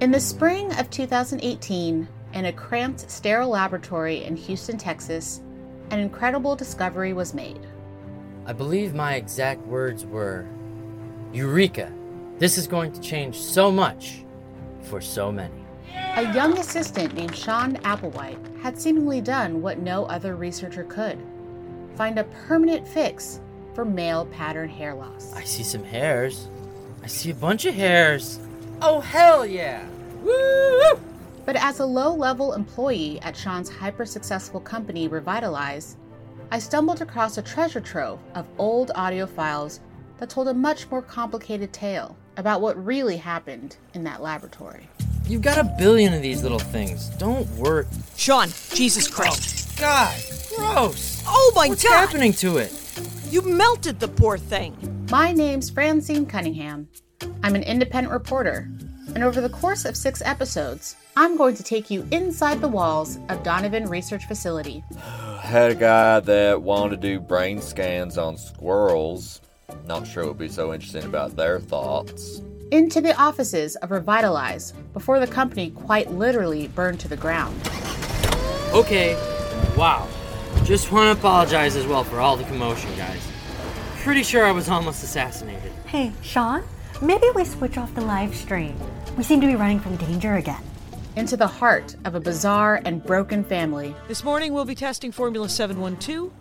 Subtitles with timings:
[0.00, 5.42] In the spring of 2018, in a cramped, sterile laboratory in Houston, Texas,
[5.90, 7.66] an incredible discovery was made.
[8.46, 10.46] I believe my exact words were
[11.34, 11.92] Eureka!
[12.38, 14.24] This is going to change so much
[14.84, 15.66] for so many.
[16.16, 21.18] A young assistant named Sean Applewhite had seemingly done what no other researcher could
[21.96, 23.40] find a permanent fix
[23.74, 25.34] for male pattern hair loss.
[25.34, 26.48] I see some hairs.
[27.02, 28.40] I see a bunch of hairs.
[28.82, 29.86] Oh, hell yeah!
[30.22, 30.98] Woo!
[31.44, 35.96] But as a low level employee at Sean's hyper successful company Revitalize,
[36.50, 39.80] I stumbled across a treasure trove of old audio files
[40.16, 44.88] that told a much more complicated tale about what really happened in that laboratory.
[45.26, 47.10] You've got a billion of these little things.
[47.10, 47.86] Don't worry.
[48.16, 49.78] Sean, Jesus Christ.
[49.78, 50.18] God,
[50.56, 51.22] gross.
[51.26, 51.90] Oh my What's God!
[51.90, 52.72] What's happening to it?
[53.30, 54.76] You melted the poor thing.
[55.10, 56.88] My name's Francine Cunningham.
[57.42, 58.70] I'm an independent reporter,
[59.12, 63.18] and over the course of six episodes, I'm going to take you inside the walls
[63.28, 64.84] of Donovan Research Facility.
[65.40, 69.40] Had a guy that wanted to do brain scans on squirrels.
[69.84, 72.40] Not sure it would be so interesting about their thoughts.
[72.70, 77.60] Into the offices of Revitalize before the company quite literally burned to the ground.
[78.72, 79.14] Okay,
[79.76, 80.06] wow.
[80.62, 83.26] Just want to apologize as well for all the commotion, guys.
[84.00, 85.72] Pretty sure I was almost assassinated.
[85.84, 86.64] Hey, Sean,
[87.02, 88.74] maybe we switch off the live stream.
[89.18, 90.62] We seem to be running from danger again.
[91.16, 93.94] Into the heart of a bizarre and broken family.
[94.08, 96.32] This morning we'll be testing Formula 712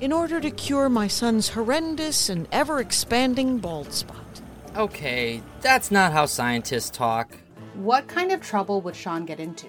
[0.00, 4.40] in order to cure my son's horrendous and ever expanding bald spot.
[4.76, 7.36] Okay, that's not how scientists talk.
[7.74, 9.66] What kind of trouble would Sean get into?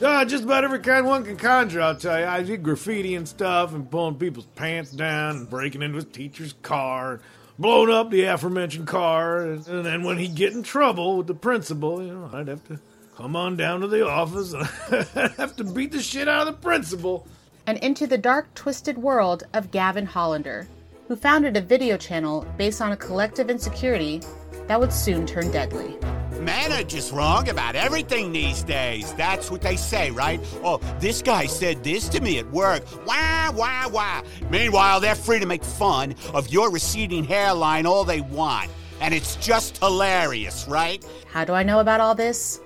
[0.00, 2.24] Uh, just about every kind one can conjure, I'll tell you.
[2.24, 6.54] I did graffiti and stuff and pulling people's pants down and breaking into his teacher's
[6.62, 7.20] car,
[7.58, 9.44] blowing up the aforementioned car.
[9.44, 12.62] And, and then when he'd get in trouble with the principal, you know, I'd have
[12.68, 12.78] to
[13.16, 14.68] come on down to the office and
[15.16, 17.26] I'd have to beat the shit out of the principal.
[17.66, 20.68] And into the dark, twisted world of Gavin Hollander,
[21.08, 24.22] who founded a video channel based on a collective insecurity
[24.68, 25.98] that would soon turn deadly.
[26.38, 29.12] Men are just wrong about everything these days.
[29.14, 30.40] That's what they say, right?
[30.62, 32.84] Oh, this guy said this to me at work.
[33.06, 34.22] Wah, wah, wah.
[34.50, 38.70] Meanwhile, they're free to make fun of your receding hairline all they want.
[39.00, 41.04] And it's just hilarious, right?
[41.30, 42.60] How do I know about all this?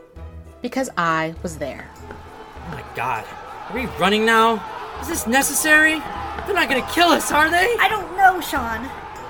[0.61, 1.91] Because I was there.
[2.09, 3.25] Oh my god.
[3.69, 4.63] Are we running now?
[5.01, 5.99] Is this necessary?
[6.47, 7.75] They're not gonna kill us, are they?
[7.79, 8.89] I don't know, Sean.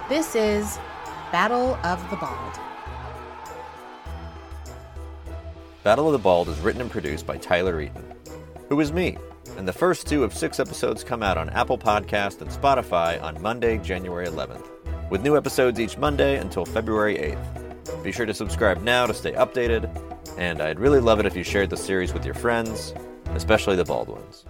[0.08, 0.78] This is
[1.31, 2.58] Battle of the Bald.
[5.82, 8.04] Battle of the Bald is written and produced by Tyler Eaton,
[8.69, 9.19] who is me,
[9.56, 13.43] and the first two of six episodes come out on Apple Podcast and Spotify on
[13.43, 14.65] Monday, January 11th,
[15.10, 18.04] with new episodes each Monday until February 8th.
[18.04, 19.91] Be sure to subscribe now to stay updated,
[20.38, 22.94] and I'd really love it if you shared the series with your friends,
[23.34, 24.44] especially the bald ones.